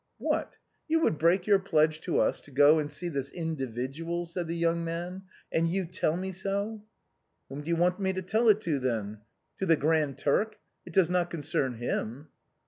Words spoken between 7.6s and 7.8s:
do you